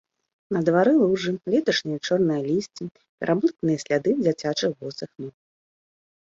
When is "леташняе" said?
1.55-1.99